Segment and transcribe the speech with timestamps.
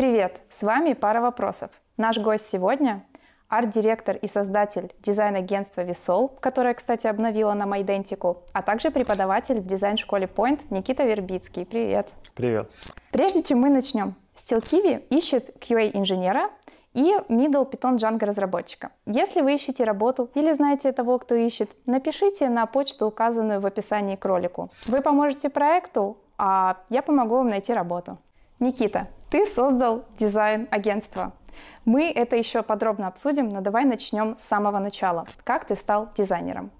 [0.00, 1.70] Привет, с вами «Пара вопросов».
[1.98, 3.04] Наш гость сегодня–
[3.50, 10.24] арт-директор и создатель дизайн-агентства «Висол», которое, кстати, обновила на Майдентику, а также преподаватель в дизайн-школе
[10.24, 11.66] Point Никита Вербицкий.
[11.66, 12.08] Привет.
[12.34, 12.70] Привет.
[13.12, 16.48] Прежде чем мы начнем, SteelKiwi ищет QA-инженера
[16.94, 18.92] и Middle Python Django разработчика.
[19.04, 24.16] Если вы ищете работу или знаете того, кто ищет, напишите на почту, указанную в описании
[24.16, 24.70] к ролику.
[24.86, 28.16] Вы поможете проекту, а я помогу вам найти работу.
[28.60, 31.32] Никита, ты создал дизайн-агентство.
[31.84, 35.26] Мы это еще подробно обсудим, но давай начнем с самого начала.
[35.44, 36.70] Как ты стал дизайнером?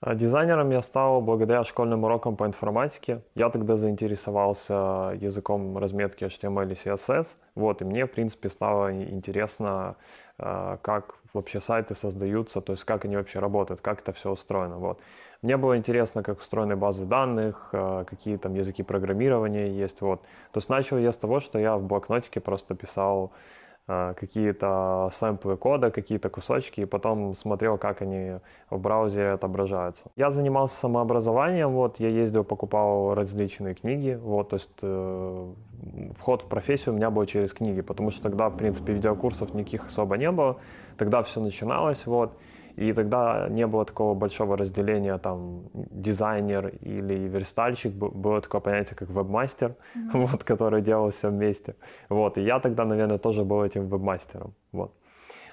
[0.00, 3.22] А дизайнером я стал благодаря школьным урокам по информатике.
[3.34, 7.26] Я тогда заинтересовался языком разметки HTML и CSS.
[7.56, 9.96] Вот, и мне, в принципе, стало интересно,
[10.38, 14.78] а, как вообще сайты создаются, то есть как они вообще работают, как это все устроено.
[14.78, 15.00] Вот.
[15.42, 20.00] Мне было интересно, как устроены базы данных, а, какие там языки программирования есть.
[20.00, 20.20] Вот.
[20.52, 23.32] То есть начал я с того, что я в блокнотике просто писал
[23.90, 28.34] Э, какие-то сэмплы кода, какие-то кусочки, и потом смотрел, как они
[28.68, 30.10] в браузере отображаются.
[30.14, 35.52] Я занимался самообразованием, вот, я ездил, покупал различные книги, вот, то есть э,
[36.14, 39.86] вход в профессию у меня был через книги, потому что тогда, в принципе, видеокурсов никаких
[39.86, 40.58] особо не было,
[40.98, 42.36] тогда все начиналось, вот,
[42.78, 47.92] и тогда не было такого большого разделения, там, дизайнер или верстальщик.
[47.92, 50.26] Было такое понятие, как вебмастер, mm-hmm.
[50.26, 51.74] вот, который делал все вместе.
[52.08, 54.54] Вот, и я тогда, наверное, тоже был этим вебмастером.
[54.72, 54.92] Вот.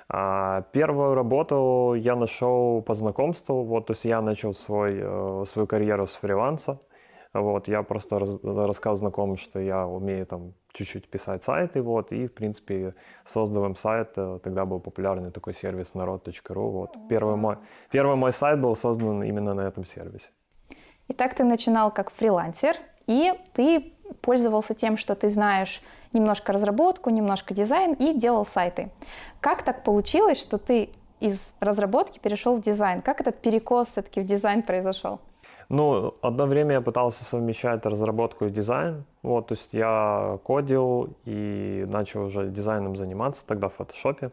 [0.08, 3.64] А первую работу я нашел по знакомству.
[3.64, 6.80] Вот, то есть я начал свой, э, свою карьеру с фриланса.
[7.34, 12.28] Вот, я просто раз, рассказал знакомым, что я умею там чуть-чуть писать сайты, вот, и,
[12.28, 12.94] в принципе,
[13.26, 16.98] создал им сайт, э, тогда был популярный такой сервис народ.ру, вот.
[17.09, 17.58] Первый мой,
[17.92, 20.30] первый мой сайт был создан именно на этом сервисе.
[21.08, 22.76] Итак, ты начинал как фрилансер,
[23.08, 25.82] и ты пользовался тем, что ты знаешь
[26.14, 28.89] немножко разработку, немножко дизайн и делал сайты.
[29.39, 30.89] Как так получилось, что ты
[31.20, 33.02] из разработки перешел в дизайн?
[33.02, 35.20] Как этот перекос все-таки в дизайн произошел?
[35.70, 39.03] Ну, одно время я пытался совмещать разработку и дизайн.
[39.23, 44.31] Вот, то есть я кодил и начал уже дизайном заниматься тогда в фотошопе.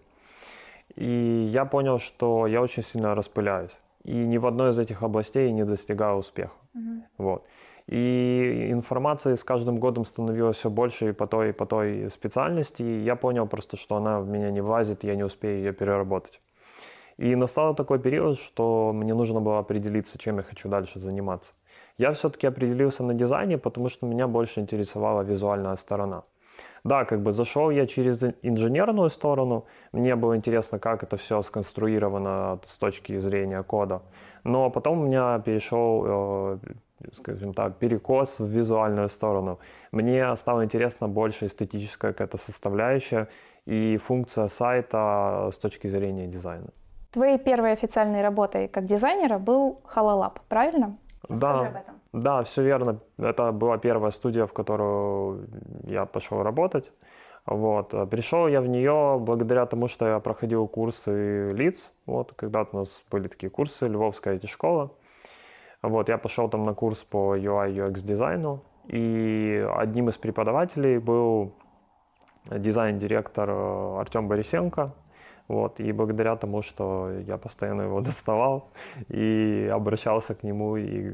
[0.94, 3.78] И я понял, что я очень сильно распыляюсь.
[4.04, 6.52] И ни в одной из этих областей не достигаю успеха.
[6.76, 7.02] Mm-hmm.
[7.18, 7.44] Вот.
[7.86, 12.82] И информации с каждым годом становилось все больше и по той, и по той специальности.
[12.82, 16.40] И я понял просто, что она в меня не влазит, я не успею ее переработать.
[17.22, 21.52] И настал такой период, что мне нужно было определиться, чем я хочу дальше заниматься.
[21.96, 26.24] Я все-таки определился на дизайне, потому что меня больше интересовала визуальная сторона.
[26.82, 32.58] Да, как бы зашел я через инженерную сторону, мне было интересно, как это все сконструировано
[32.66, 34.02] с точки зрения кода.
[34.42, 36.58] Но потом у меня перешел, э,
[37.12, 39.60] скажем так, перекос в визуальную сторону.
[39.92, 43.28] Мне стало интересно больше эстетическая какая-то составляющая
[43.64, 46.66] и функция сайта с точки зрения дизайна.
[47.12, 50.96] Твоей первой официальной работой как дизайнера был Halo Lab, правильно?
[51.28, 51.94] Да, об этом.
[52.12, 53.00] да, все верно.
[53.18, 55.46] Это была первая студия, в которую
[55.84, 56.90] я пошел работать.
[57.44, 57.90] Вот.
[58.10, 61.92] Пришел я в нее благодаря тому, что я проходил курсы лиц.
[62.06, 64.92] Вот, когда-то у нас были такие курсы, Львовская IT-школа.
[65.82, 68.62] Вот, я пошел там на курс по UI UX дизайну.
[68.88, 71.52] И одним из преподавателей был
[72.50, 74.92] дизайн-директор Артем Борисенко.
[75.48, 78.70] Вот, и благодаря тому, что я постоянно его доставал
[79.08, 81.12] и обращался к нему и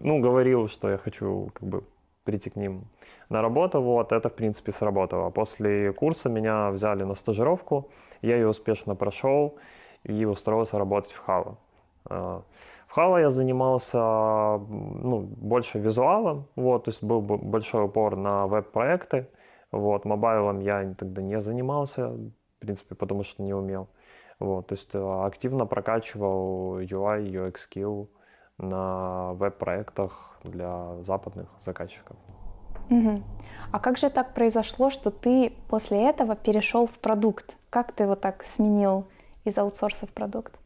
[0.00, 1.84] ну, говорил, что я хочу как бы
[2.24, 2.84] прийти к ним
[3.28, 5.30] на работу, вот, это, в принципе, сработало.
[5.30, 7.88] После курса меня взяли на стажировку,
[8.22, 9.56] я ее успешно прошел
[10.04, 11.56] и устроился работать в Хава.
[12.04, 12.42] А,
[12.86, 19.26] в Хава я занимался ну, больше визуалом, вот, то есть был большой упор на веб-проекты,
[19.72, 22.16] вот, мобайлом я тогда не занимался,
[22.60, 23.88] в принципе, потому что не умел.
[24.38, 28.08] Вот, то есть э, активно прокачивал UI, UX skill
[28.58, 32.16] на веб-проектах для западных заказчиков.
[32.90, 33.22] Угу.
[33.72, 37.56] А как же так произошло, что ты после этого перешел в продукт?
[37.70, 39.06] Как ты вот так сменил
[39.44, 40.58] из аутсорса в продукт?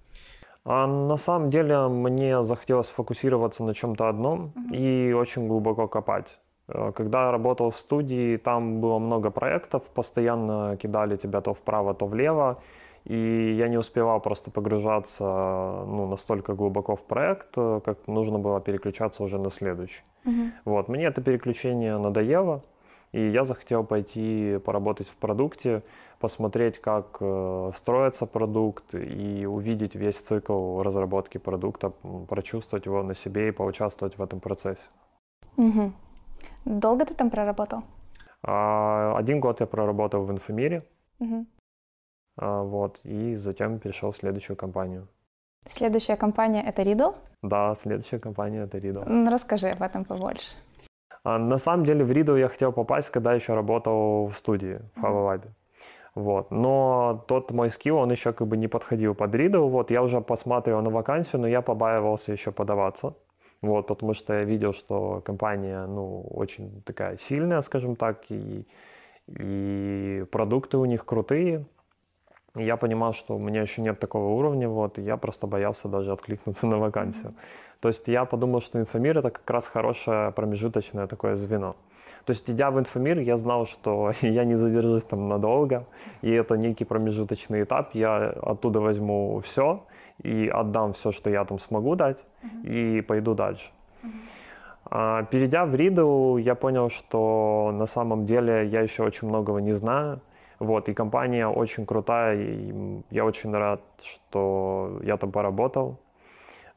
[0.64, 4.74] А на самом деле мне захотелось фокусироваться на чем-то одном угу.
[4.74, 6.38] и очень глубоко копать.
[6.68, 11.94] Э, когда я работал в студии, там было много проектов, постоянно кидали тебя то вправо,
[11.94, 12.58] то влево,
[13.04, 18.60] и я не успевал просто погружаться ну, настолько глубоко в проект, э, как нужно было
[18.60, 20.02] переключаться уже на следующий.
[20.24, 20.50] Uh-huh.
[20.64, 20.88] Вот.
[20.88, 22.62] Мне это переключение надоело,
[23.12, 25.82] и я захотел пойти поработать в продукте,
[26.18, 31.92] посмотреть, как э, строится продукт и увидеть весь цикл разработки продукта,
[32.28, 34.88] прочувствовать его на себе и поучаствовать в этом процессе.
[35.58, 35.92] Угу.
[36.64, 37.82] Долго ты там проработал?
[38.42, 40.82] А, один год я проработал в инфомире.
[41.20, 41.46] Угу.
[42.36, 45.06] Вот, и затем перешел в следующую компанию.
[45.68, 47.16] Следующая компания— это Riddle?
[47.42, 49.30] Да, следующая компания— это Riddle.
[49.30, 50.56] Расскажи об этом побольше.
[51.22, 55.04] А, на самом деле в Riddle я хотел попасть, когда еще работал в студии, в
[55.04, 55.42] Lab.
[56.14, 56.50] Вот.
[56.50, 59.68] Но тот мой скилл, он еще как бы не подходил под Riddle.
[59.68, 59.90] Вот.
[59.90, 63.14] Я уже посматривал на вакансию, но я побаивался еще подаваться.
[63.64, 68.66] Вот, потому что я видел, что компания, ну, очень такая сильная, скажем так, и,
[69.26, 71.64] и продукты у них крутые.
[72.56, 75.88] И я понимал, что у меня еще нет такого уровня, вот, и я просто боялся
[75.88, 77.30] даже откликнуться на вакансию.
[77.30, 77.80] Mm-hmm.
[77.80, 81.74] То есть я подумал, что инфомир это как раз хорошее промежуточное такое звено.
[82.26, 85.86] То есть, идя в инфомир, я знал, что я не задержусь там надолго,
[86.20, 87.94] и это некий промежуточный этап.
[87.94, 89.80] Я оттуда возьму все
[90.22, 92.98] и отдам все, что я там смогу дать, mm-hmm.
[92.98, 93.70] и пойду дальше.
[94.86, 99.72] А, перейдя в Riddle, я понял, что на самом деле я еще очень многого не
[99.72, 100.20] знаю.
[100.58, 105.98] Вот, и компания очень крутая, и я очень рад, что я там поработал.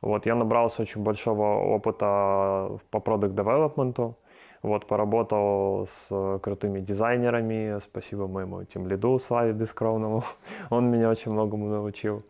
[0.01, 4.17] Вот, я набрался очень большого опыта по продукт девелопменту.
[4.63, 7.79] Вот, поработал с крутыми дизайнерами.
[7.81, 10.23] Спасибо моему тем лиду Славе Бескровному.
[10.69, 12.23] Он меня очень многому научил.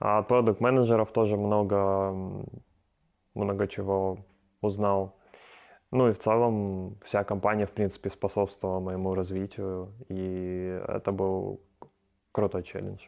[0.00, 2.14] А от продукт менеджеров тоже много,
[3.34, 4.18] много чего
[4.60, 5.16] узнал.
[5.90, 11.60] Ну и в целом вся компания, в принципе, способствовала моему развитию, и это был
[12.32, 13.06] крутой челлендж.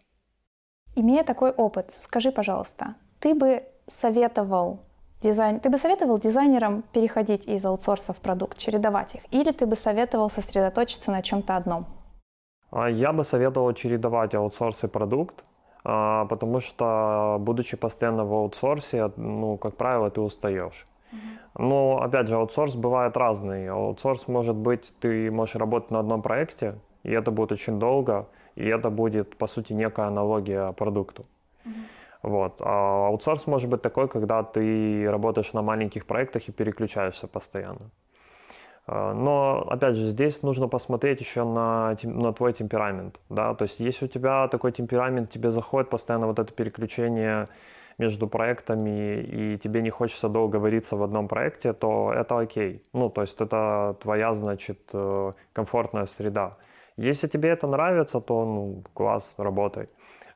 [0.96, 4.80] Имея такой опыт, скажи, пожалуйста, ты бы советовал
[5.20, 9.76] дизайн, ты бы советовал дизайнерам переходить из аутсорса в продукт, чередовать их, или ты бы
[9.76, 11.86] советовал сосредоточиться на чем-то одном?
[12.70, 15.44] А я бы советовал чередовать аутсорс и продукт,
[15.82, 20.86] потому что, будучи постоянно в аутсорсе, ну, как правило, ты устаешь.
[21.58, 23.68] Но, опять же, аутсорс бывает разный.
[23.68, 28.66] Аутсорс может быть, ты можешь работать на одном проекте, и это будет очень долго, и
[28.66, 31.24] это будет, по сути, некая аналогия продукту.
[32.22, 32.60] Вот.
[32.60, 37.90] А аутсорс может быть такой, когда ты работаешь на маленьких проектах и переключаешься постоянно.
[38.86, 43.20] А, но, опять же, здесь нужно посмотреть еще на, на твой темперамент.
[43.28, 43.54] Да?
[43.54, 47.48] То есть, если у тебя такой темперамент, тебе заходит постоянно вот это переключение
[47.98, 52.82] между проектами, и тебе не хочется долго вариться в одном проекте, то это окей.
[52.94, 56.56] Ну, то есть это твоя, значит, э, комфортная среда.
[56.96, 59.88] Если тебе это нравится, то, ну, класс, работай.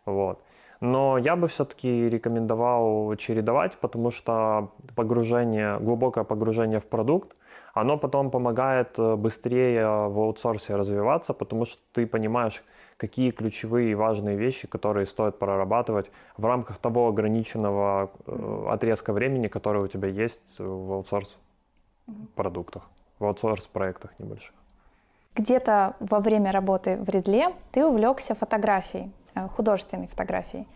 [0.05, 0.43] Вот.
[0.81, 7.35] Но я бы все-таки рекомендовал чередовать, потому что погружение, глубокое погружение в продукт,
[7.75, 12.63] оно потом помогает э, быстрее в аутсорсе развиваться, потому что ты понимаешь,
[12.97, 19.49] какие ключевые и важные вещи, которые стоит прорабатывать в рамках того ограниченного э, отрезка времени,
[19.49, 21.37] который у тебя есть в аутсорс
[22.37, 22.83] продуктах,
[23.19, 24.55] в аутсорс проектах небольших.
[25.35, 30.67] Где-то во время работы в Редле ты увлекся фотографией, э, художественной фотографией.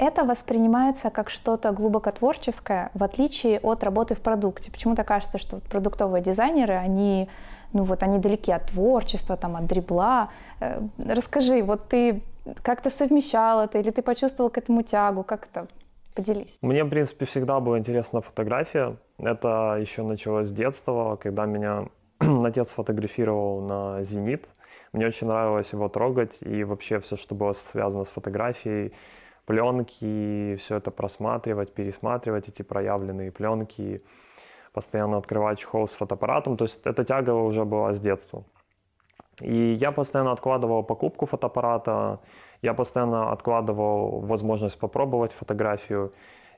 [0.00, 4.72] Это воспринимается как что-то глубоко творческое, в отличие от работы в продукте.
[4.72, 7.28] Почему-то кажется, что продуктовые дизайнеры, они
[7.74, 10.30] ну вот они далеки от творчества, там, от дребла.
[10.58, 12.22] Э, расскажи, вот ты
[12.62, 15.66] как-то совмещал это, или ты почувствовал к этому тягу, как это?
[16.14, 16.56] Поделись.
[16.62, 18.92] Мне, в принципе, всегда была интересна фотография.
[19.18, 21.88] Это еще началось с детства, когда меня
[22.18, 24.48] отец фотографировал на «Зенит».
[24.92, 28.92] Мне очень нравилось его трогать, и вообще все, что было связано с фотографией,
[29.46, 34.02] пленки, все это просматривать, пересматривать эти проявленные пленки,
[34.72, 36.56] постоянно открывать чехол с фотоаппаратом.
[36.56, 38.44] То есть эта тяга уже была с детства.
[39.40, 42.20] И я постоянно откладывал покупку фотоаппарата,
[42.62, 46.12] я постоянно откладывал возможность попробовать фотографию.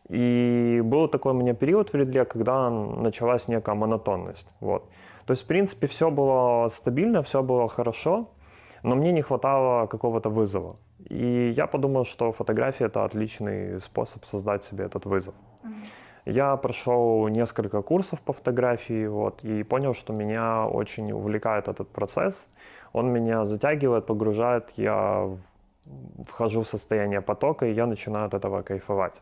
[0.09, 4.49] И был такой у меня период в Редле, когда началась некая монотонность.
[4.61, 4.89] Вот.
[5.27, 8.31] То есть, в принципе, все было стабильно, все было хорошо,
[8.83, 10.77] но мне не хватало какого-то вызова.
[11.09, 15.35] И я подумал, что фотография— это отличный способ создать себе этот вызов.
[16.25, 22.47] Я прошел несколько курсов по фотографии вот, и понял, что меня очень увлекает этот процесс.
[22.93, 25.29] Он меня затягивает, погружает, я
[26.27, 29.21] вхожу в состояние потока, и я начинаю от этого кайфовать.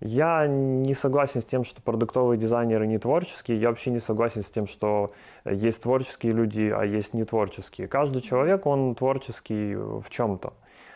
[0.00, 3.58] Я не согласен с тем, что продуктовые дизайнеры не творческие.
[3.58, 5.12] Я вообще не согласен с тем, что
[5.46, 7.88] есть творческие люди, а есть не творческие.
[7.88, 10.52] Каждый человек, он творческий в чем-то.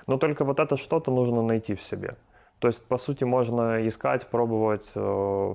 [0.09, 2.17] Но только вот это что-то нужно найти в себе.
[2.59, 5.55] То есть, по сути, можно искать, пробовать э,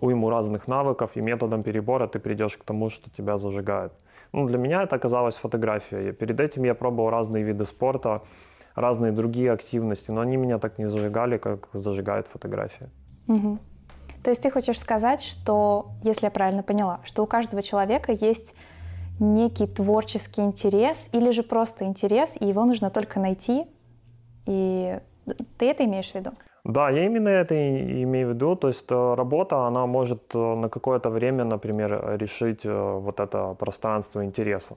[0.00, 3.92] уйму разных навыков, и методом перебора ты придешь к тому, что тебя зажигает.
[4.32, 6.12] Ну, для меня это оказалась фотография.
[6.12, 8.22] перед этим я пробовал разные виды спорта,
[8.74, 12.88] разные другие активности, но они меня так не зажигали, как зажигает фотография.
[13.28, 13.58] Угу.
[14.22, 18.54] То есть ты хочешь сказать, что, если я правильно поняла, что у каждого человека есть
[19.20, 23.64] некий творческий интерес или же просто интерес, и его нужно только найти?
[24.46, 24.98] И
[25.58, 26.30] ты это имеешь в виду?
[26.64, 28.54] Да, я именно это и имею в виду.
[28.56, 33.54] То есть э, работа, она может э, на какое-то время, например, решить э, вот это
[33.54, 34.76] пространство интереса.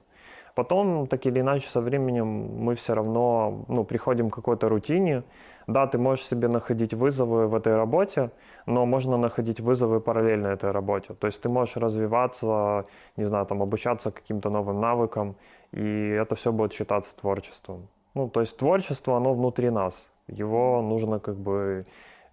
[0.56, 5.22] Потом, так или иначе, со временем мы все равно ну, приходим к какой-то рутине.
[5.66, 8.30] Да, ты можешь себе находить вызовы в этой работе,
[8.66, 11.14] но можно находить вызовы параллельно этой работе.
[11.14, 15.36] То есть ты можешь развиваться, не знаю, там, обучаться каким-то новым навыкам,
[15.72, 17.88] и это все будет считаться творчеством.
[18.14, 20.08] Ну, то есть творчество, оно внутри нас.
[20.28, 21.86] Его нужно как бы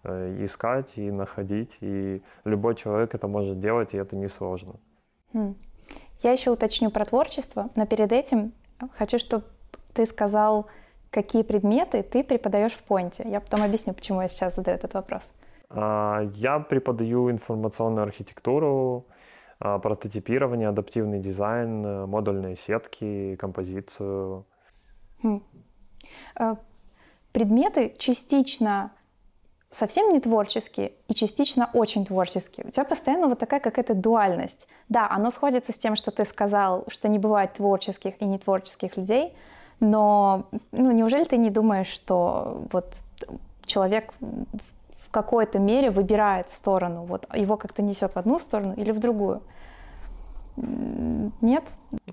[0.04, 4.76] э, искать и находить, и любой человек это может делать, и это несложно.
[5.34, 5.56] Хм.
[6.22, 8.54] Я еще уточню про творчество, но перед этим
[8.98, 9.44] хочу, чтобы
[9.94, 10.68] ты сказал,
[11.14, 13.24] какие предметы ты преподаешь в Понте.
[13.26, 15.32] Я потом объясню, почему я сейчас задаю этот вопрос.
[15.70, 19.06] А, я преподаю информационную архитектуру,
[19.60, 24.46] а, прототипирование, адаптивный дизайн, э, модульные сетки, композицию.
[25.22, 25.44] Хм.
[26.36, 26.58] А,
[27.32, 28.92] предметы частично
[29.70, 32.66] совсем не творческие и частично очень творческие.
[32.68, 34.68] У тебя постоянно вот такая какая-то дуальность.
[34.90, 39.36] Да, оно сходится с тем, что ты сказал, что не бывает творческих и нетворческих людей,
[39.84, 42.86] но ну, неужели ты не думаешь, что вот
[43.66, 49.00] человек в какой-то мере выбирает сторону, вот его как-то несет в одну сторону или в
[49.00, 49.42] другую?
[50.56, 51.64] Нет?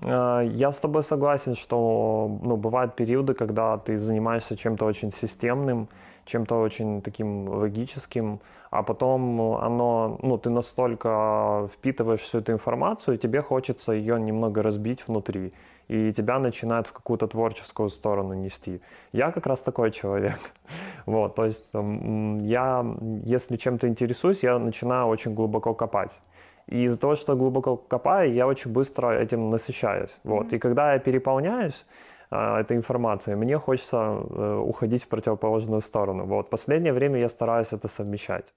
[0.03, 5.87] А, я с тобой согласен, что ну, бывают периоды, когда ты занимаешься чем-то очень системным,
[6.25, 13.17] чем-то очень таким логическим, а потом оно, ну, ты настолько впитываешь всю эту информацию, и
[13.17, 15.53] тебе хочется ее немного разбить внутри,
[15.91, 18.81] и тебя начинает в какую-то творческую сторону нести.
[19.11, 20.39] Я как раз такой человек.
[21.05, 22.85] Вот, то есть я,
[23.25, 26.21] если чем-то интересуюсь, я начинаю очень глубоко копать.
[26.67, 30.11] И из-за того, что глубоко копаю, я очень быстро этим насыщаюсь.
[30.23, 30.45] Вот.
[30.45, 30.55] Mm-hmm.
[30.55, 31.85] И когда я переполняюсь
[32.29, 36.25] а, этой информацией, мне хочется э, уходить в противоположную сторону.
[36.25, 36.49] Вот.
[36.49, 38.53] Последнее время я стараюсь это совмещать.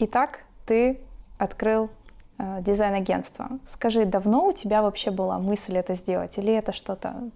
[0.00, 0.98] Итак, ты
[1.38, 1.90] открыл
[2.38, 3.48] э, дизайн-агентство.
[3.66, 6.38] Скажи, давно у тебя вообще была мысль это сделать?
[6.38, 7.30] Или это что-то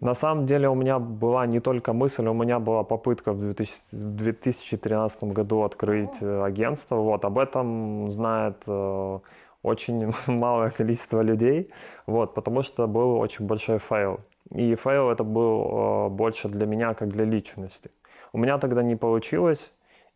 [0.00, 3.54] на самом деле у меня была не только мысль, у меня была попытка в
[3.92, 6.96] 2013 году открыть э, агентство.
[6.96, 9.18] Вот, об этом знает э,
[9.62, 11.70] очень малое количество людей,
[12.06, 14.20] вот, потому что был очень большой фейл.
[14.54, 17.90] И фейл это был э, больше для меня, как для личности.
[18.32, 19.70] У меня тогда не получилось,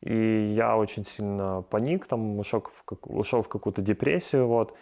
[0.05, 4.75] и я очень сильно поник, там, ушел в, ушел в какую-то депрессию, вот.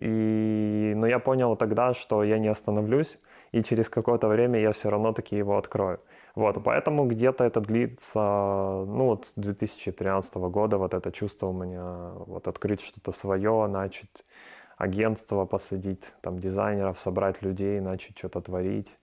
[0.00, 3.18] И, но я понял тогда, что я не остановлюсь,
[3.52, 6.00] и через какое-то время я все равно таки его открою.
[6.34, 12.12] Вот, поэтому где-то это длится, ну вот с 2013 года вот это чувство у меня,
[12.26, 14.26] вот открыть что-то свое, начать
[14.76, 18.94] агентство посадить, там дизайнеров, собрать людей, начать что-то творить,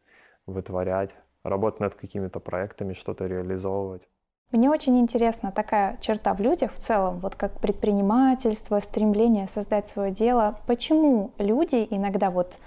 [0.46, 4.08] вытворять, работать над какими-то проектами, что-то реализовывать.
[4.56, 10.14] Мне очень интересна такая черта в людях в целом, вот как предпринимательство, стремление создать свое
[10.14, 10.58] дело.
[10.66, 12.58] Почему люди иногда вот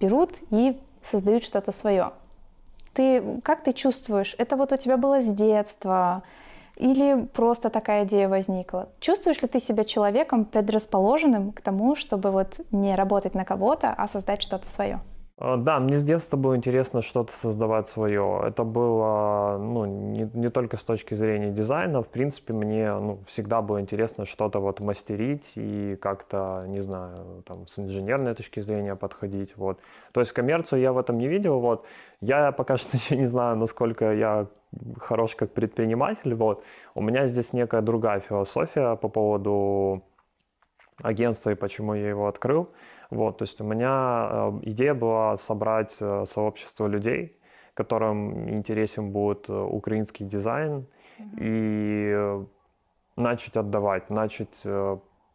[0.00, 2.12] берут и создают что-то свое?
[2.94, 6.22] Ты, как ты чувствуешь, это вот у тебя было с детства,
[6.76, 8.88] или просто такая идея возникла?
[8.98, 14.08] Чувствуешь ли ты себя человеком предрасположенным к тому, чтобы вот не работать на кого-то, а
[14.08, 14.98] создать что-то свое?
[15.36, 18.44] А, да, мне с детства было интересно что-то создавать свое.
[18.46, 23.60] Это было ну, не, не только с точки зрения дизайна, в принципе, мне ну, всегда
[23.60, 29.56] было интересно что-то вот мастерить и как-то, не знаю, там, с инженерной точки зрения подходить.
[29.56, 29.80] Вот.
[30.12, 31.58] То есть коммерцию я в этом не видел.
[31.58, 31.84] Вот.
[32.20, 34.46] Я пока что еще не знаю, насколько я
[35.00, 36.34] хорош как предприниматель.
[36.34, 36.62] Вот.
[36.94, 40.04] У меня здесь некая другая философия по поводу
[41.02, 42.68] агентства и почему я его открыл.
[43.14, 47.38] Вот, то есть у меня э, идея была собрать э, сообщество людей,
[47.74, 50.86] которым интересен будет э, украинский дизайн,
[51.18, 51.38] mm-hmm.
[51.40, 52.44] и
[53.16, 54.66] начать отдавать, начать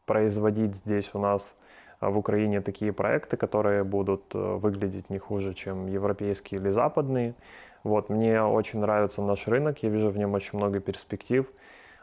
[0.06, 1.56] производить здесь у нас
[2.02, 7.36] в Украине такие проекты, которые будут выглядеть не хуже, чем европейские или западные.
[7.86, 11.50] Вот, мне очень нравится наш рынок, я вижу в нем очень много перспектив.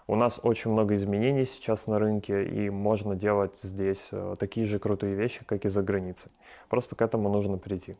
[0.09, 4.79] У нас очень много изменений сейчас на рынке, и можно делать здесь э, такие же
[4.79, 6.31] крутые вещи, как и за границей.
[6.69, 7.97] Просто к этому нужно прийти.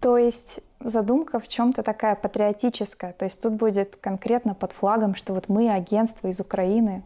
[0.00, 3.12] То есть задумка в чем-то такая патриотическая.
[3.12, 7.02] То есть тут будет конкретно под флагом, что вот мы агентство из Украины.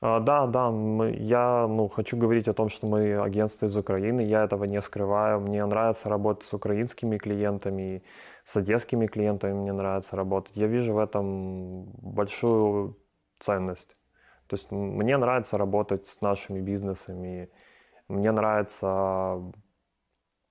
[0.00, 0.68] А, да, да,
[1.10, 4.20] я ну, хочу говорить о том, что мы агентство из Украины.
[4.20, 5.40] Я этого не скрываю.
[5.40, 8.02] Мне нравится работать с украинскими клиентами,
[8.44, 10.52] с одесскими клиентами мне нравится работать.
[10.54, 12.96] Я вижу в этом большую
[13.38, 13.96] ценность.
[14.46, 17.50] То есть мне нравится работать с нашими бизнесами,
[18.08, 19.40] мне нравится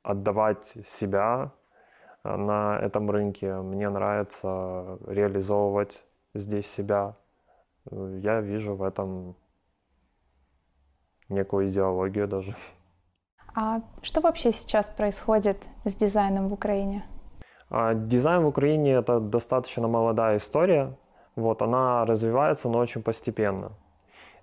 [0.02, 1.52] отдавать себя
[2.24, 3.56] э, на этом рынке.
[3.56, 7.16] Мне нравится реализовывать здесь себя.
[7.92, 9.36] Я вижу в этом
[11.30, 12.56] некую идеологию даже.
[13.56, 17.06] А что вообще сейчас происходит с дизайном в Украине?
[17.70, 20.98] А, дизайн в Украине это достаточно молодая история.
[21.36, 23.72] Вот, она развивается, но очень постепенно.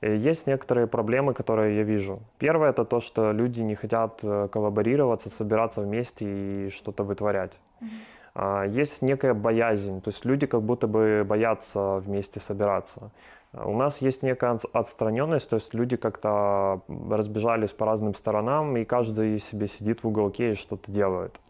[0.01, 2.21] И есть некоторые проблемы, которые я вижу.
[2.39, 6.25] Первое это то, что люди не хотят э, коллаборироваться, собираться вместе
[6.67, 7.59] и что-то вытворять.
[7.81, 8.69] Mm-hmm.
[8.69, 13.11] Есть некая боязнь, то есть люди как будто бы боятся вместе собираться.
[13.53, 19.41] У нас есть некая отстраненность, то есть люди как-то разбежались по разным сторонам, и каждый
[19.41, 21.41] себе сидит в уголке и что-то делает.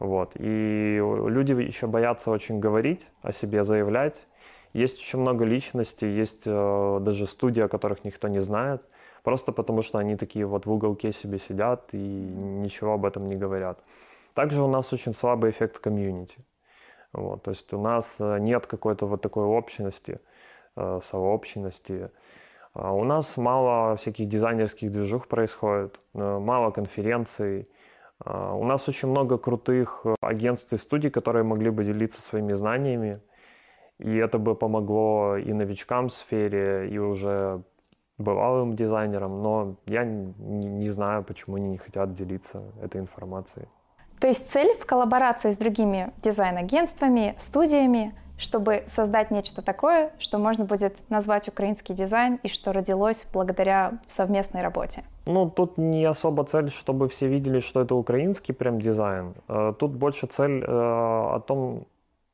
[0.00, 0.32] Вот.
[0.34, 4.20] И люди еще боятся очень говорить о себе, заявлять.
[4.76, 8.82] Есть очень много личностей, есть э, даже студии, о которых никто не знает,
[9.22, 13.36] просто потому что они такие вот в уголке себе сидят и ничего об этом не
[13.36, 13.78] говорят.
[14.34, 16.36] Также у нас очень слабый эффект комьюнити.
[17.14, 20.20] Вот, то есть у нас э, нет какой-то вот такой общности,
[20.76, 22.10] э, сообщности.
[22.74, 27.66] А у нас мало всяких дизайнерских движух происходит, э, мало конференций,
[28.24, 32.54] а, у нас очень много крутых э, агентств и студий, которые могли бы делиться своими
[32.54, 33.20] знаниями.
[33.98, 37.62] И это бы помогло и новичкам в сфере, и уже
[38.18, 39.42] бывалым дизайнерам.
[39.42, 43.66] Но я не знаю, почему они не хотят делиться этой информацией.
[44.20, 50.64] То есть цель в коллаборации с другими дизайн-агентствами, студиями чтобы создать нечто такое, что можно
[50.64, 55.04] будет назвать украинский дизайн и что родилось благодаря совместной работе?
[55.26, 59.34] Ну, тут не особо цель, чтобы все видели, что это украинский прям дизайн.
[59.48, 61.86] Э, тут больше цель э, о том,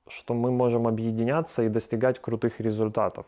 [0.09, 3.27] что мы можем объединяться и достигать крутых результатов.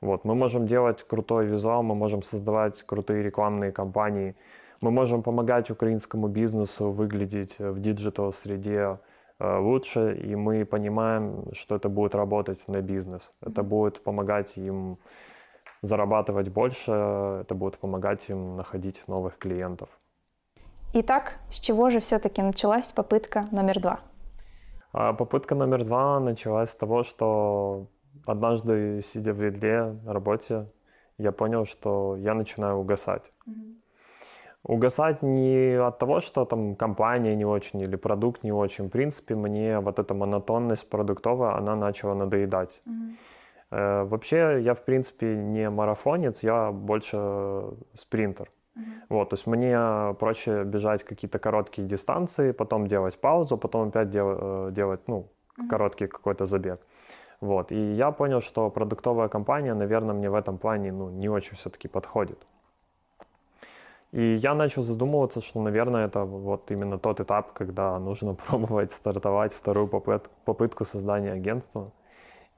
[0.00, 4.34] Вот, мы можем делать крутой визуал, мы можем создавать крутые рекламные кампании,
[4.80, 8.98] мы можем помогать украинскому бизнесу выглядеть в digital среде,
[9.42, 13.22] Э, лучше, и мы понимаем, что это будет работать на бизнес.
[13.40, 14.98] Это будет помогать им
[15.82, 16.92] зарабатывать больше,
[17.42, 19.88] это будет помогать им находить новых клиентов.
[20.94, 24.00] Итак, с чего же все-таки началась попытка номер два?
[24.92, 27.86] А попытка номер два началась с того, что
[28.26, 30.66] однажды, сидя в Редле на работе,
[31.18, 33.30] я понял, что я начинаю угасать.
[33.48, 33.74] Mm-hmm.
[34.64, 38.86] Угасать не от того, что там компания не очень или продукт не очень.
[38.86, 42.80] В принципе, мне вот эта монотонность продуктовая, она начала надоедать.
[42.86, 43.16] Mm-hmm.
[43.72, 48.48] Э, вообще, я, в принципе, не марафонец, я больше спринтер.
[48.76, 49.02] Mm-hmm.
[49.08, 54.68] Вот, то есть мне проще бежать какие-то короткие дистанции, потом делать паузу, потом опять дел,
[54.68, 55.68] э, делать, ну, mm-hmm.
[55.68, 56.80] короткий какой-то забег.
[57.40, 61.56] Вот, и я понял, что продуктовая компания, наверное, мне в этом плане, ну, не очень
[61.56, 62.38] все-таки подходит.
[64.12, 69.54] И я начал задумываться, что, наверное, это вот именно тот этап, когда нужно пробовать стартовать
[69.54, 71.88] вторую попыт- попытку создания агентства.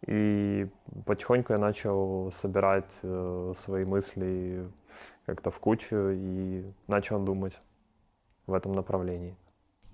[0.07, 0.67] И
[1.07, 4.69] потихоньку я начал собирать э, свои мысли
[5.27, 7.59] как-то в кучу и начал думать
[8.47, 9.37] в этом направлении.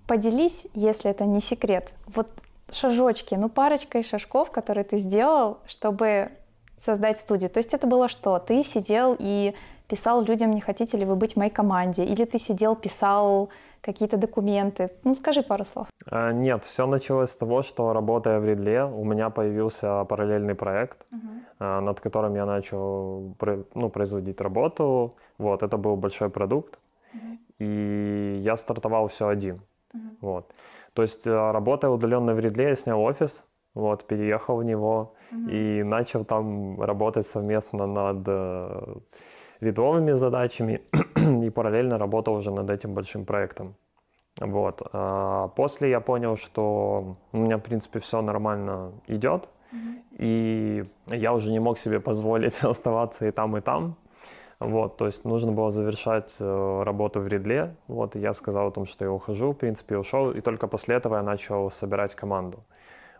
[0.07, 2.29] Поделись, если это не секрет, вот
[2.71, 6.31] шажочки, ну парочкой шажков, которые ты сделал, чтобы
[6.83, 7.49] создать студию.
[7.49, 8.39] То есть это было что?
[8.39, 9.53] Ты сидел и
[9.91, 13.49] писал людям, не хотите ли вы быть в моей команде, или ты сидел, писал
[13.81, 14.89] какие-то документы.
[15.03, 15.87] Ну, скажи пару слов.
[16.05, 20.97] А, нет, все началось с того, что работая в Редле, у меня появился параллельный проект,
[21.11, 21.81] uh-huh.
[21.81, 23.35] над которым я начал
[23.75, 25.11] ну, производить работу.
[25.37, 26.79] Вот, это был большой продукт,
[27.13, 27.37] uh-huh.
[27.59, 29.55] и я стартовал все один.
[29.55, 30.17] Uh-huh.
[30.21, 30.53] Вот.
[30.93, 35.51] То есть, а, работая удаленно в Редле, я снял офис, вот, переехал в него uh-huh.
[35.51, 38.95] и начал там работать совместно над э,
[39.61, 40.81] рядовыми задачами
[41.45, 43.75] и параллельно работал уже над этим большим проектом.
[44.39, 44.81] Вот.
[44.91, 50.03] А после я понял, что у меня, в принципе, все нормально идет, mm-hmm.
[50.17, 53.95] и я уже не мог себе позволить оставаться и там, и там.
[54.59, 57.75] Вот, то есть нужно было завершать э, работу в Редле.
[57.87, 60.95] Вот, и я сказал о том, что я ухожу, в принципе, ушел, и только после
[60.95, 62.59] этого я начал собирать команду.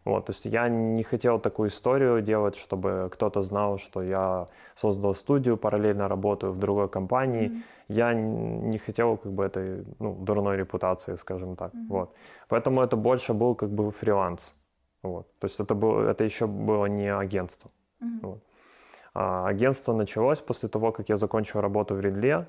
[0.04, 5.14] Вот, то есть я не хотел такую историю делать, чтобы кто-то знал, что я создал
[5.14, 7.50] студию, параллельно работаю в другой компании.
[7.50, 7.64] Mm-hmm.
[7.90, 11.74] Я не хотел как бы этой ну, дурной репутации, скажем так.
[11.74, 11.88] Mm-hmm.
[11.90, 12.16] Вот.
[12.48, 14.56] Поэтому это больше был как бы фриланс.
[15.04, 15.28] Вот.
[15.40, 17.70] То есть это, был, это еще было не агентство.
[18.02, 18.20] Mm-hmm.
[18.24, 18.44] Вот.
[19.14, 22.48] А агентство началось после того, как я закончил работу в Редле,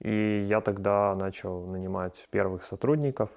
[0.00, 3.30] и я тогда начал нанимать первых сотрудников,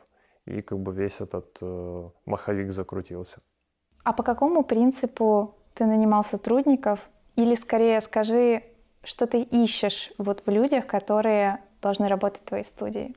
[0.45, 3.39] и как бы весь этот э, маховик закрутился.
[4.03, 6.99] А по какому принципу ты нанимал сотрудников?
[7.35, 8.63] Или скорее скажи,
[9.03, 13.15] что ты ищешь вот в людях, которые должны работать в твоей студии?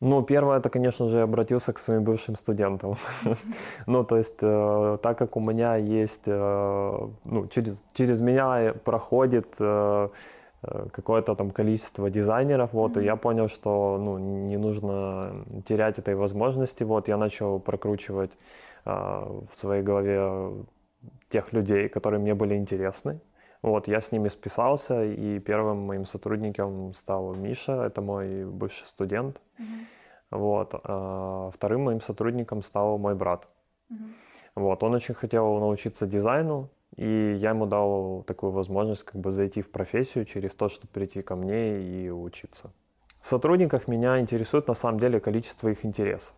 [0.00, 2.96] Ну, первое, это, конечно же, обратился к своим бывшим студентам.
[3.86, 9.46] ну, то есть, э, так как у меня есть, э, ну, через, через меня проходит
[9.60, 10.08] э,
[10.92, 13.02] какое-то там количество дизайнеров, вот, mm-hmm.
[13.02, 18.32] и я понял, что, ну, не нужно терять этой возможности, вот, я начал прокручивать
[18.84, 20.64] в своей голове
[21.28, 23.20] тех людей, которые мне были интересны,
[23.64, 29.40] вот, я с ними списался, и первым моим сотрудником стал Миша, это мой бывший студент.
[29.58, 29.86] Mm-hmm.
[30.32, 30.74] Вот.
[30.84, 33.48] А вторым моим сотрудником стал мой брат.
[33.90, 33.96] Mm-hmm.
[34.56, 34.82] Вот.
[34.82, 39.70] Он очень хотел научиться дизайну, и я ему дал такую возможность как бы зайти в
[39.70, 42.70] профессию через то, чтобы прийти ко мне и учиться.
[43.22, 46.34] В сотрудниках меня интересует на самом деле количество их интересов.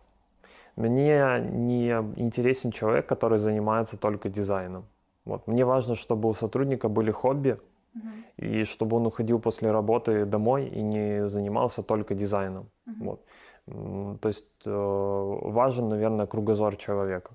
[0.77, 4.85] Мне не интересен человек, который занимается только дизайном.
[5.25, 5.47] Вот.
[5.47, 7.59] Мне важно, чтобы у сотрудника были хобби,
[7.95, 8.61] uh-huh.
[8.61, 12.69] и чтобы он уходил после работы домой и не занимался только дизайном.
[12.87, 13.17] Uh-huh.
[13.65, 14.19] Вот.
[14.21, 17.31] То есть э, важен, наверное, кругозор человека.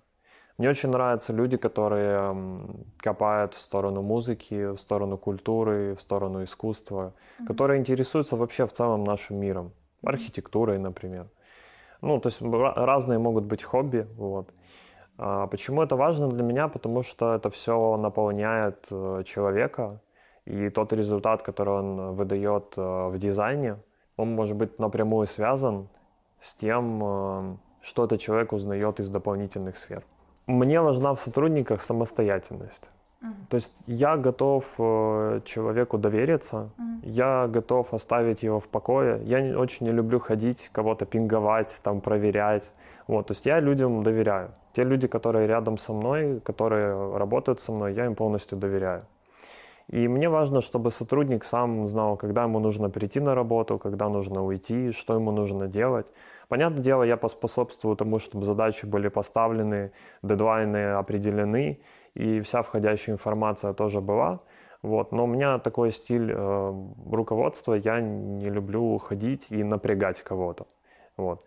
[0.56, 2.36] Мне очень нравятся люди, которые
[2.98, 7.46] копают в сторону музыки, в сторону культуры, в сторону искусства, uh-huh.
[7.46, 9.72] которые интересуются вообще в целом нашим миром,
[10.04, 11.26] архитектурой, например.
[12.02, 14.48] Ну, то есть разные могут быть хобби, вот.
[15.18, 16.68] А почему это важно для меня?
[16.68, 20.00] Потому что это все наполняет э, человека,
[20.44, 23.76] и тот результат, который он выдает э, в дизайне,
[24.16, 25.88] он может быть напрямую связан
[26.40, 30.04] с тем, э, что этот человек узнает из дополнительных сфер.
[30.46, 32.90] Мне важна в сотрудниках самостоятельность.
[33.48, 34.64] То есть я готов
[35.44, 39.20] человеку довериться, uh я готов оставить его в покое.
[39.24, 42.72] Я очень не люблю ходить, кого-то пинговать, там проверять.
[43.08, 44.50] Вот, то есть я людям доверяю.
[44.72, 49.02] Те люди, которые рядом со мной, которые работают со мной, я им полностью доверяю.
[49.88, 54.44] И мне важно, чтобы сотрудник сам знал, когда ему нужно прийти на работу, когда нужно
[54.44, 56.06] уйти, что ему нужно делать.
[56.48, 59.90] Понятное дело, я поспособствую тому, чтобы задачи были поставлены,
[60.22, 61.80] дедлайны определены,
[62.14, 64.40] и вся входящая информация тоже была.
[64.82, 65.12] Вот.
[65.12, 66.74] Но у меня такой стиль э,
[67.10, 70.66] руководства, я не люблю ходить и напрягать кого-то.
[71.16, 71.44] Вот.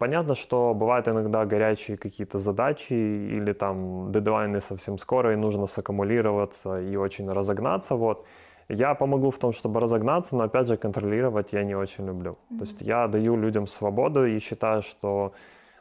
[0.00, 6.80] Понятно, что бывают иногда горячие какие-то задачи или там дедлайны совсем скоро, и нужно саккумулироваться
[6.80, 7.94] и очень разогнаться.
[7.94, 8.26] Вот.
[8.68, 12.30] Я помогу в том, чтобы разогнаться, но опять же контролировать я не очень люблю.
[12.32, 12.58] Mm-hmm.
[12.58, 15.34] То есть я даю людям свободу и считаю, что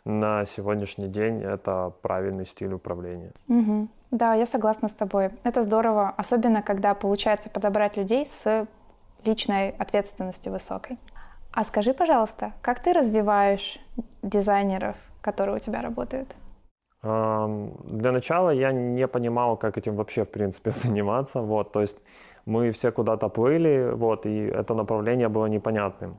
[0.05, 3.31] на сегодняшний день это правильный стиль управления.
[3.47, 3.87] Mm-hmm.
[4.11, 5.29] Да, я согласна с тобой.
[5.43, 8.67] Это здорово, особенно когда получается подобрать людей с
[9.25, 10.97] личной ответственностью высокой.
[11.51, 13.79] А скажи, пожалуйста, как ты развиваешь
[14.23, 16.35] дизайнеров, которые у тебя работают?
[17.01, 21.41] Для начала я не понимал, как этим вообще, в принципе, заниматься.
[21.41, 21.97] Вот, то есть
[22.45, 26.17] мы все куда-то плыли, вот, и это направление было непонятным.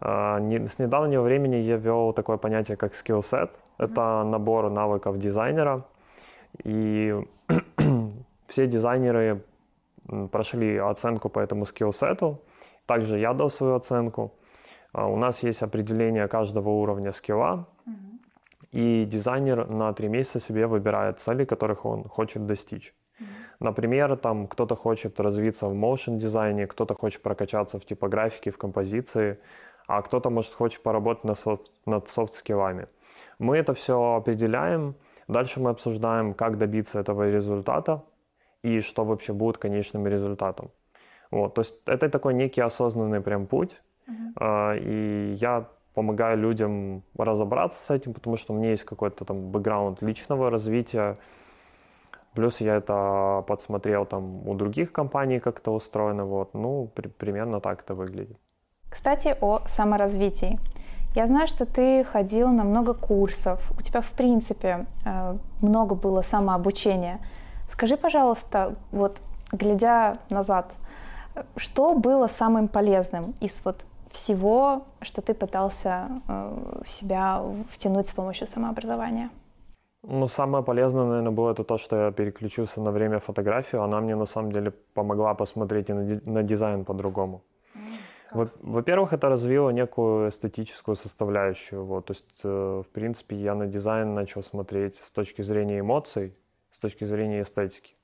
[0.00, 3.50] А, с недавнего времени я ввел такое понятие, как skill set.
[3.78, 5.84] Это набор навыков дизайнера.
[6.64, 7.14] И
[8.46, 9.42] все дизайнеры
[10.32, 12.36] прошли оценку по этому skill set.
[12.86, 14.32] Также я дал свою оценку.
[14.92, 17.66] А, у нас есть определение каждого уровня скилла,
[18.72, 22.94] и дизайнер на три месяца себе выбирает цели, которых он хочет достичь.
[23.58, 29.38] Например, там кто-то хочет развиться в motion дизайне, кто-то хочет прокачаться в типографике, в композиции,
[29.96, 32.86] а кто-то, может, хочет поработать над, софт, над софт-скиллами.
[33.38, 34.94] Мы это все определяем,
[35.28, 38.02] дальше мы обсуждаем, как добиться этого результата
[38.62, 40.70] и что вообще будет конечным результатом.
[41.30, 44.78] Вот, то есть это такой некий осознанный прям путь, Uh-huh.
[44.80, 50.02] И я помогаю людям разобраться с этим, потому что у меня есть какой-то там бэкграунд
[50.02, 51.18] личного развития.
[52.34, 56.24] Плюс я это подсмотрел там у других компаний, как это устроено.
[56.24, 56.54] Вот.
[56.54, 58.38] Ну, при, примерно так это выглядит.
[58.90, 60.58] Кстати, о саморазвитии.
[61.14, 66.22] Я знаю, что ты ходил на много курсов, у тебя, в принципе, э, много было
[66.22, 67.18] самообучения.
[67.68, 69.20] Скажи, пожалуйста, вот
[69.52, 70.72] глядя назад,
[71.56, 78.12] что было самым полезным из вот всего, что ты пытался э, в себя втянуть с
[78.12, 79.30] помощью самообразования?
[80.02, 83.82] Ну, самое полезное, наверное, было это то, что я переключился на время фотографию.
[83.82, 87.42] Она мне, на самом деле, помогла посмотреть и на, на дизайн по-другому.
[88.32, 91.84] Во-первых, это развило некую эстетическую составляющую.
[91.84, 92.06] Вот.
[92.06, 96.36] То есть, э, в принципе, я на дизайн начал смотреть с точки зрения эмоций,
[96.70, 97.94] с точки зрения эстетики.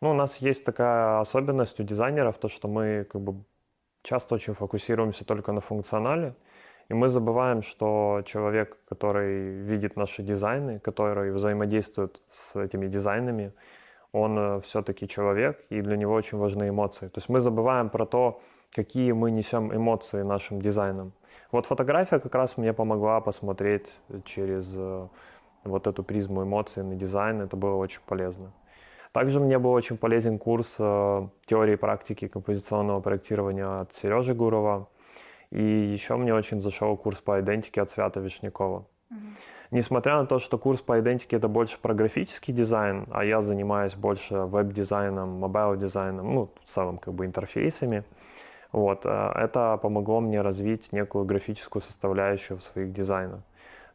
[0.00, 3.44] Ну, у нас есть такая особенность у дизайнеров, то, что мы как бы
[4.02, 6.34] часто очень фокусируемся только на функционале,
[6.88, 13.52] и мы забываем, что человек, который видит наши дизайны, который взаимодействует с этими дизайнами,
[14.12, 17.08] он э, все-таки человек, и для него очень важны эмоции.
[17.08, 18.42] То есть мы забываем про то,
[18.74, 21.12] какие мы несем эмоции нашим дизайном.
[21.52, 23.90] Вот фотография как раз мне помогла посмотреть
[24.24, 25.06] через э,
[25.62, 27.40] вот эту призму эмоций на дизайн.
[27.40, 28.52] Это было очень полезно.
[29.12, 34.88] Также мне был очень полезен курс э, теории и практики композиционного проектирования от Сережи Гурова.
[35.50, 38.86] И еще мне очень зашел курс по идентике от Свята Вишнякова.
[39.12, 39.16] Mm-hmm.
[39.70, 43.94] Несмотря на то, что курс по идентике это больше про графический дизайн, а я занимаюсь
[43.94, 48.02] больше веб-дизайном, mobile-дизайном, ну, в целом как бы интерфейсами,
[48.74, 53.40] вот, э, это помогло мне развить некую графическую составляющую в своих дизайнах.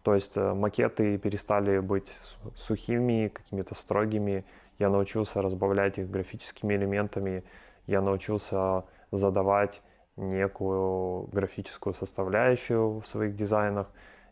[0.03, 2.09] То есть э, макеты перестали быть
[2.55, 4.45] сухими, какими-то строгими.
[4.77, 7.43] Я научился разбавлять их графическими элементами.
[7.87, 9.81] Я научился задавать
[10.15, 13.87] некую графическую составляющую в своих дизайнах.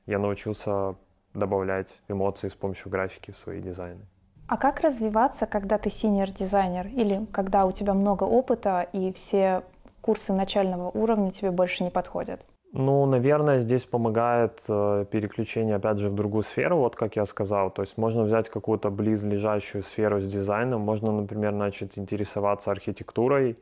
[0.05, 0.95] Я научился
[1.33, 4.05] добавлять эмоции с помощью графики в свои дизайны.
[4.47, 9.63] А как развиваться, когда ты синьор-дизайнер или когда у тебя много опыта и все
[10.07, 12.39] курсы начального уровня тебе больше не подходят?
[12.73, 17.71] Ну, наверное, здесь помогает э, переключение, опять же, в другую сферу, вот как я сказал.
[17.71, 23.57] То есть можно взять какую-то близлежащую сферу с дизайном, можно, например, начать интересоваться архитектурой,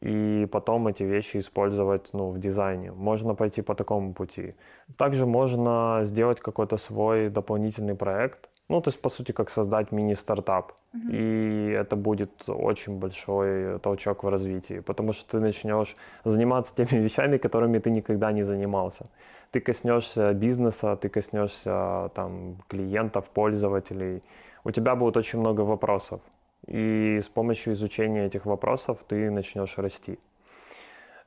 [0.00, 2.92] и потом эти вещи использовать ну, в дизайне.
[2.92, 4.54] Можно пойти по такому пути.
[4.96, 10.72] Также можно сделать какой-то свой дополнительный проект, ну, то есть, по сути, как создать мини-стартап.
[10.94, 11.10] Uh-huh.
[11.12, 17.38] И это будет очень большой толчок в развитии, потому что ты начнешь заниматься теми вещами,
[17.38, 19.06] которыми ты никогда не занимался.
[19.50, 24.22] Ты коснешься бизнеса, ты коснешься там, клиентов, пользователей.
[24.64, 26.20] У тебя будет очень много вопросов.
[26.66, 30.18] И с помощью изучения этих вопросов ты начнешь расти.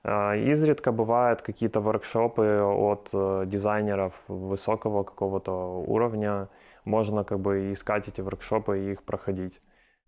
[0.03, 5.51] А, изредка бывают какие-то воркшопы от э, дизайнеров высокого какого-то
[5.87, 6.47] уровня.
[6.85, 9.61] Можно как бы искать эти воркшопы и их проходить.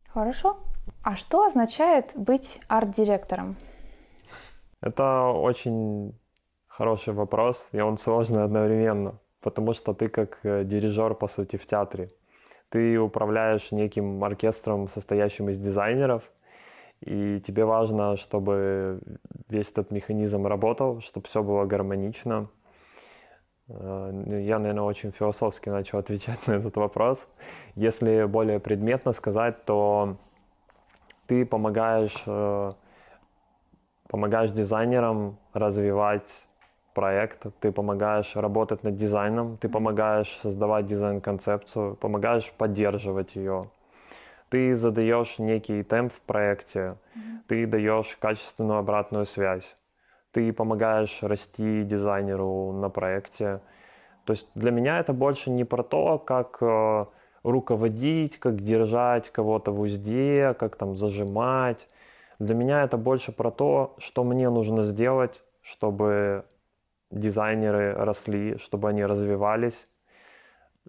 [0.07, 0.57] Хорошо.
[1.03, 3.55] А что означает быть арт-директором?
[4.81, 6.13] Это очень
[6.67, 11.65] хороший вопрос, и он сложный одновременно, потому что ты как э, дирижер, по сути, в
[11.65, 12.11] театре
[12.69, 16.23] ты управляешь неким оркестром, состоящим из дизайнеров,
[16.99, 18.99] и тебе важно, чтобы
[19.49, 22.49] весь этот механизм работал, чтобы все было гармонично.
[23.67, 27.27] Э, ну, я, наверное, очень философски начал отвечать на этот вопрос.
[27.75, 30.17] Если более предметно сказать, то
[31.27, 32.73] ты помогаешь, э,
[34.07, 36.47] помогаешь дизайнерам развивать
[36.93, 43.69] проект, ты помогаешь работать над дизайном, ты помогаешь создавать дизайн-концепцию, помогаешь поддерживать ее.
[44.49, 47.39] Ты задаешь некий темп в проекте, mm-hmm.
[47.47, 49.75] ты даешь качественную обратную связь,
[50.35, 53.61] ты помогаешь расти дизайнеру на проекте.
[54.25, 57.05] То есть для меня это больше не про то, как э,
[57.43, 61.87] руководить, как держать кого-то в узде, как там зажимать.
[62.39, 66.43] Для меня это больше про то, что мне нужно сделать, чтобы
[67.11, 69.87] дизайнеры росли, чтобы они развивались.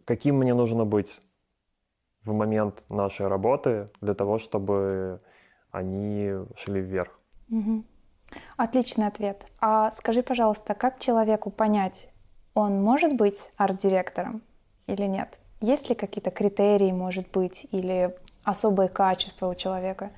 [0.04, 1.20] Каким мне нужно быть
[2.24, 5.20] в момент нашей работы для того, чтобы
[5.70, 7.16] они шли вверх?
[7.48, 7.84] Угу.
[8.56, 9.46] Отличный ответ.
[9.60, 12.08] А скажи, пожалуйста, как человеку понять,
[12.54, 14.42] он может быть арт-директором
[14.86, 15.38] или нет?
[15.60, 20.10] Есть ли какие-то критерии, может быть, или особые качества у человека?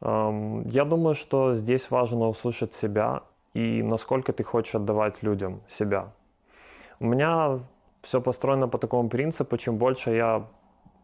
[0.00, 3.22] Я думаю, что здесь важно услышать себя
[3.54, 6.08] и насколько ты хочешь отдавать людям себя.
[7.00, 7.58] У меня
[8.02, 10.46] все построено по такому принципу, чем больше я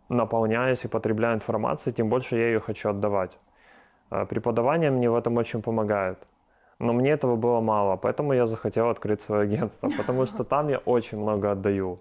[0.08, 3.36] наполняюсь и потребляю информации, тем больше я ее хочу отдавать.
[4.10, 6.18] А преподавание мне в этом очень помогает.
[6.84, 10.78] Но мне этого было мало, поэтому я захотел открыть свое агентство, потому что там я
[10.84, 11.98] очень много отдаю.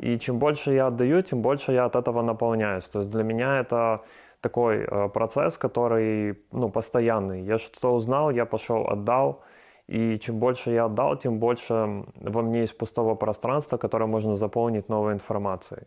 [0.00, 2.88] И чем больше я отдаю, тем больше я от этого наполняюсь.
[2.88, 4.00] То есть для меня это
[4.40, 7.42] такой э, процесс, который ну, постоянный.
[7.42, 9.42] Я что-то узнал, я пошел, отдал,
[9.86, 14.88] и чем больше я отдал, тем больше во мне есть пустого пространства, которое можно заполнить
[14.88, 15.82] новой информацией.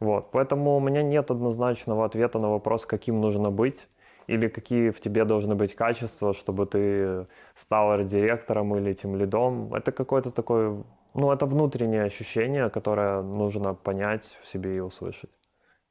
[0.00, 0.30] Вот.
[0.30, 3.86] Поэтому у меня нет однозначного ответа на вопрос, каким нужно быть
[4.26, 9.74] или какие в тебе должны быть качества, чтобы ты стал арт-директором или тем лидом.
[9.74, 10.84] Это какое-то такое,
[11.14, 15.30] ну, это внутреннее ощущение, которое нужно понять в себе и услышать.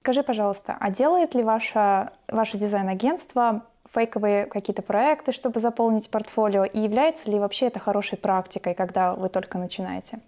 [0.01, 6.65] Скажи, пожалуйста, а делает ли ваше, ваше дизайн-агентство фейковые какие-то проекты, чтобы заполнить портфолио?
[6.65, 10.19] И является ли вообще это хорошей практикой, когда вы только начинаете?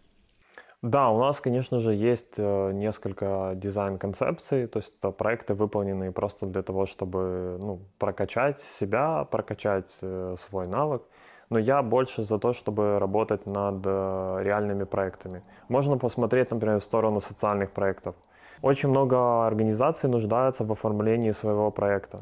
[0.84, 6.46] Да, у нас, конечно же, есть э, несколько дизайн-концепций, то есть это проекты, выполненные просто
[6.46, 11.02] для того, чтобы ну, прокачать себя, прокачать э, свой навык.
[11.50, 15.42] Но я больше за то, чтобы работать над э, реальными проектами.
[15.68, 18.16] Можно посмотреть, например, в сторону социальных проектов.
[18.62, 22.20] Очень много организаций нуждаются в оформлении своего проекта.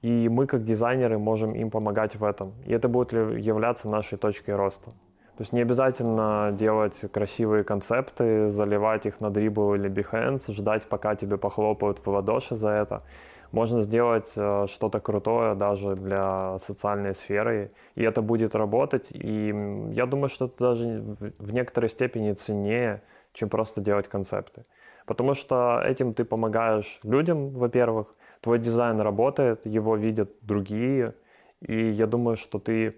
[0.00, 2.54] И мы, как дизайнеры, можем им помогать в этом.
[2.64, 4.92] И это будет являться нашей точкой роста.
[5.38, 11.14] То есть не обязательно делать красивые концепты, заливать их на Dribble или Behance, ждать, пока
[11.14, 13.04] тебе похлопают в ладоши за это.
[13.52, 19.10] Можно сделать э, что-то крутое даже для социальной сферы, и это будет работать.
[19.12, 19.54] И
[19.92, 21.04] я думаю, что это даже
[21.38, 24.64] в некоторой степени ценнее, чем просто делать концепты.
[25.06, 31.14] Потому что этим ты помогаешь людям, во-первых, твой дизайн работает, его видят другие,
[31.60, 32.96] и я думаю, что ты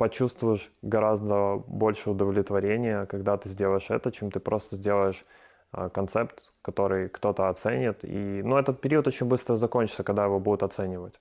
[0.00, 5.26] почувствуешь гораздо больше удовлетворения, когда ты сделаешь это, чем ты просто сделаешь
[5.72, 7.98] а, концепт, который кто-то оценит.
[8.02, 11.20] И, ну, этот период очень быстро закончится, когда его будут оценивать.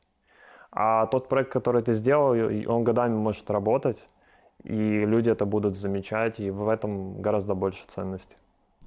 [0.71, 2.31] А тот проект, который ты сделал,
[2.73, 4.07] он годами может работать,
[4.63, 8.37] и люди это будут замечать, и в этом гораздо больше ценности.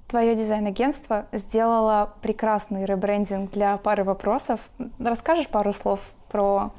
[0.07, 4.59] Твое дизайн-агентство сделало прекрасный ребрендинг для пары вопросов.
[4.97, 5.99] Расскажешь пару слов
[6.31, 6.71] про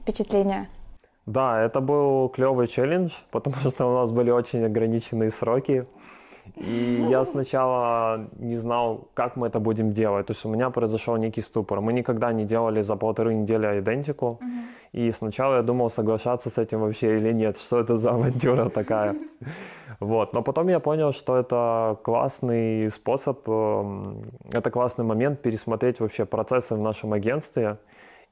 [0.00, 0.68] впечатления?
[1.26, 5.84] Да, это был клевый челлендж, потому что у нас были очень ограниченные сроки.
[6.54, 10.26] И я сначала не знал, как мы это будем делать.
[10.26, 11.80] То есть у меня произошел некий ступор.
[11.80, 14.40] Мы никогда не делали за полторы недели идентику.
[14.92, 19.16] И сначала я думал, соглашаться с этим вообще или нет, что это за авантюра такая.
[19.98, 20.32] Вот.
[20.32, 26.74] Но потом я понял, что это классный способ, эм, это классный момент пересмотреть вообще процессы
[26.76, 27.78] в нашем агентстве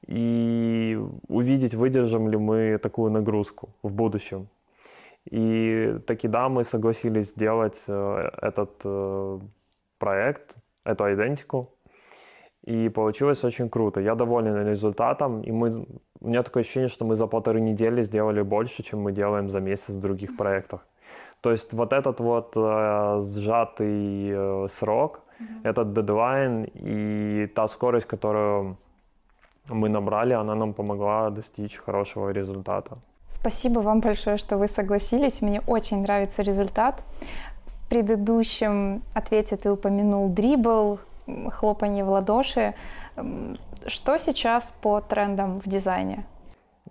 [0.07, 4.47] и увидеть, выдержим ли мы такую нагрузку в будущем.
[5.31, 9.39] И таки да, мы согласились сделать э, этот э,
[9.97, 11.71] проект, эту идентику.
[12.63, 14.01] И получилось очень круто.
[14.01, 15.41] Я доволен результатом.
[15.41, 15.85] И мы,
[16.21, 19.59] у меня такое ощущение, что мы за полторы недели сделали больше, чем мы делаем за
[19.59, 20.87] месяц в других проектах.
[21.41, 25.61] То есть вот этот вот э, сжатый э, срок, mm-hmm.
[25.63, 28.77] этот дедлайн и та скорость, которую
[29.69, 32.97] мы набрали, она нам помогла достичь хорошего результата.
[33.29, 35.41] Спасибо вам большое, что вы согласились.
[35.41, 37.03] Мне очень нравится результат.
[37.65, 40.99] В предыдущем ответе ты упомянул дрибл,
[41.51, 42.73] хлопанье в ладоши.
[43.87, 46.25] Что сейчас по трендам в дизайне?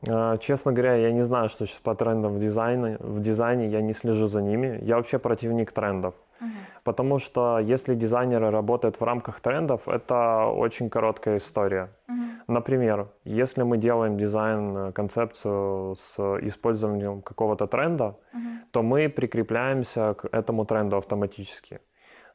[0.09, 2.97] А, честно говоря, я не знаю, что сейчас по трендам в дизайне.
[3.01, 4.79] В дизайне я не слежу за ними.
[4.83, 6.15] Я вообще противник трендов.
[6.41, 6.49] Uh-huh.
[6.83, 11.89] Потому что если дизайнеры работают в рамках трендов, это очень короткая история.
[12.09, 12.34] Uh-huh.
[12.46, 18.59] Например, если мы делаем дизайн-концепцию э, с использованием какого-то тренда, uh-huh.
[18.70, 21.80] то мы прикрепляемся к этому тренду автоматически.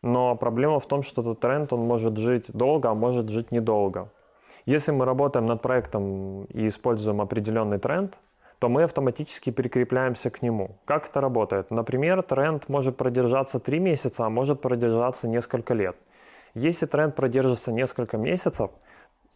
[0.01, 4.09] Но проблема в том, что этот тренд, он может жить долго, а может жить недолго.
[4.65, 8.17] Если мы работаем над проектом и используем определенный тренд,
[8.59, 10.69] то мы автоматически прикрепляемся к нему.
[10.85, 11.71] Как это работает?
[11.71, 15.95] Например, тренд может продержаться 3 месяца, а может продержаться несколько лет.
[16.55, 18.71] Если тренд продержится несколько месяцев,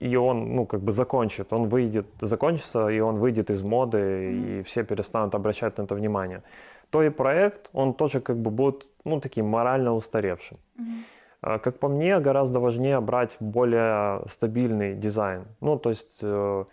[0.04, 4.60] и он, ну, как бы закончит, он выйдет, закончится, и он выйдет из моды, mm-hmm.
[4.60, 6.42] и все перестанут обращать на это внимание,
[6.90, 10.58] то и проект, он тоже как бы будет, ну, таким морально устаревшим.
[10.78, 11.60] Mm-hmm.
[11.60, 15.44] Как по мне, гораздо важнее брать более стабильный дизайн.
[15.62, 16.66] Ну, то есть э,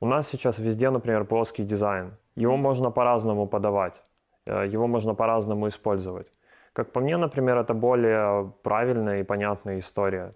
[0.00, 2.10] у нас сейчас везде, например, плоский дизайн.
[2.36, 4.02] Его можно по-разному подавать,
[4.46, 6.26] э, его можно по-разному использовать.
[6.72, 10.32] Как по мне, например, это более правильная и понятная история.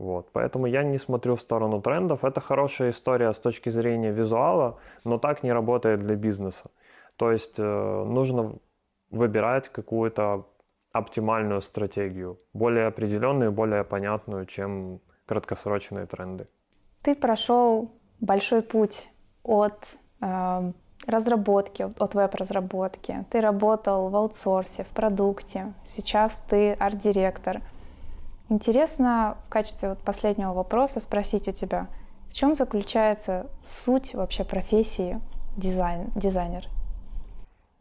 [0.00, 0.32] Вот.
[0.32, 2.24] Поэтому я не смотрю в сторону трендов.
[2.24, 6.70] Это хорошая история с точки зрения визуала, но так не работает для бизнеса.
[7.16, 8.54] То есть э, нужно
[9.10, 10.46] выбирать какую-то
[10.90, 16.48] оптимальную стратегию, более определенную, более понятную, чем краткосрочные тренды.
[17.02, 19.06] Ты прошел большой путь
[19.42, 20.72] от э,
[21.06, 23.26] разработки, от веб-разработки.
[23.30, 25.74] Ты работал в аутсорсе, в продукте.
[25.84, 27.60] Сейчас ты арт-директор.
[28.50, 31.86] Интересно в качестве вот последнего вопроса спросить у тебя,
[32.30, 35.20] в чем заключается суть вообще профессии
[35.56, 36.64] дизайн, дизайнер?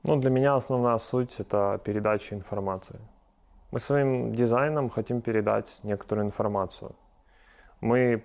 [0.03, 2.99] Ну, для меня основная суть— это передача информации.
[3.71, 6.95] Мы своим дизайном хотим передать некоторую информацию.
[7.81, 8.23] Мы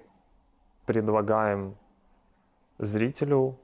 [0.85, 1.77] предлагаем
[2.79, 3.57] зрителю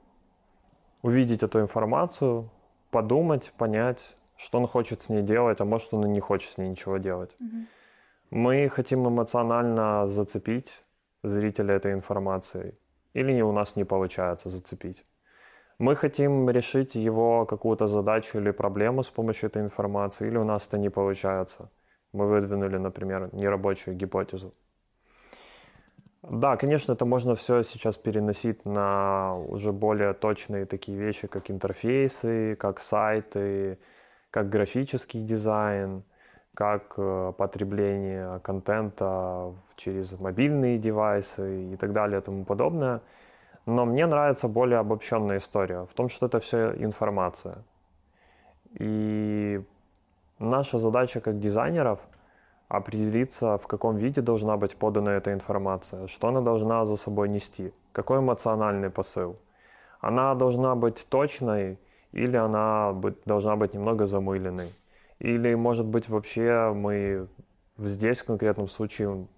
[1.03, 2.49] увидеть эту информацию,
[2.90, 6.57] подумать, понять, что он хочет с ней делать, а может он и не хочет с
[6.57, 7.37] ней ничего делать.
[7.43, 7.66] Mm-hmm.
[8.31, 10.85] Мы хотим эмоционально зацепить
[11.24, 12.74] зрителя этой информацией,
[13.12, 15.05] или у нас не получается зацепить.
[15.78, 20.68] Мы хотим решить его какую-то задачу или проблему с помощью этой информации, или у нас
[20.68, 21.70] это не получается.
[22.12, 24.55] Мы выдвинули, например, нерабочую гипотезу.
[26.22, 32.55] Да, конечно, это можно все сейчас переносить на уже более точные такие вещи, как интерфейсы,
[32.55, 33.78] как сайты,
[34.31, 36.05] как графический дизайн,
[36.55, 43.01] как э, потребление контента через мобильные девайсы и так далее и тому подобное.
[43.66, 47.59] Но мне нравится более обобщенная история в том, что это все информация.
[48.78, 49.62] И
[50.38, 52.01] наша задача как дизайнеров
[52.68, 57.72] определиться, в каком виде должна быть подана эта информация, что она должна за собой нести,
[57.92, 59.36] какой эмоциональный посыл.
[60.01, 61.78] Она должна быть точной
[62.12, 62.94] или она
[63.26, 64.72] должна быть немного замыленной.
[65.21, 67.29] Или, может быть, вообще мы
[67.77, 69.29] здесь в конкретном случае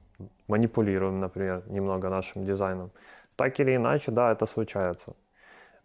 [0.47, 2.91] манипулируем, например, немного нашим дизайном.
[3.37, 5.15] Так или иначе, да, это случается.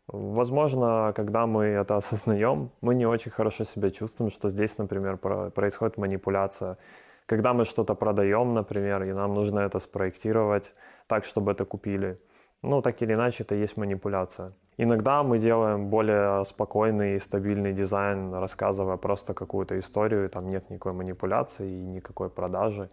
[0.08, 5.98] Возможно, когда мы это осознаем, мы не очень хорошо себя чувствуем, что здесь, например, происходит
[5.98, 6.78] манипуляция.
[7.26, 10.74] Когда мы что-то продаем, например, и нам нужно это спроектировать
[11.08, 12.20] так, чтобы это купили.
[12.64, 14.54] Ну, так или иначе, это есть манипуляция.
[14.78, 20.94] Иногда мы делаем более спокойный и стабильный дизайн, рассказывая просто какую-то историю, там нет никакой
[20.94, 22.90] манипуляции и никакой продажи.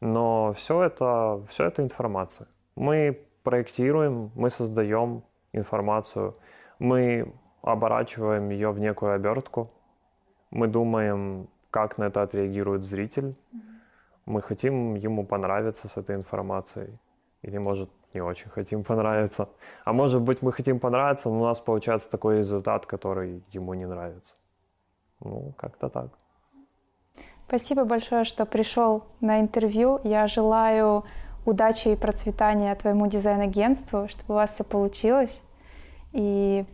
[0.00, 2.48] Но все это, все это информация.
[2.74, 6.36] Мы проектируем, мы создаем информацию,
[6.78, 9.70] мы оборачиваем ее в некую обертку,
[10.50, 13.34] мы думаем, как на это отреагирует зритель,
[14.26, 16.98] мы хотим ему понравиться с этой информацией.
[17.42, 19.48] Или, может, не очень хотим понравиться.
[19.84, 23.86] А может быть, мы хотим понравиться, но у нас получается такой результат, который ему не
[23.86, 24.34] нравится.
[25.20, 26.08] Ну, как-то так.
[27.46, 30.00] Спасибо большое, что пришел на интервью.
[30.04, 31.04] Я желаю
[31.44, 35.42] удачи и процветания твоему дизайн-агентству, чтобы у вас все получилось.
[36.12, 36.64] И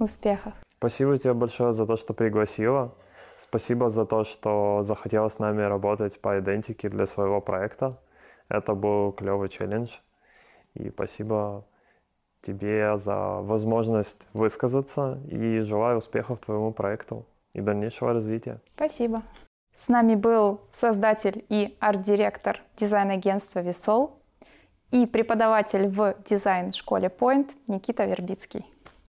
[0.00, 0.52] успехов.
[0.78, 2.94] Спасибо тебе большое за то, что пригласила.
[3.36, 8.00] Спасибо за то, что захотела с нами работать по идентике для своего проекта.
[8.48, 9.98] Это был клевый челлендж.
[10.78, 11.64] И спасибо
[12.40, 18.60] тебе за возможность высказаться и желаю успехов твоему проекту и дальнейшего развития.
[18.76, 19.22] Спасибо.
[19.76, 24.18] С нами был создатель и арт-директор дизайн-агентства «Висол»
[24.90, 28.64] и преподаватель в дизайн-школе Point Никита Вербицкий.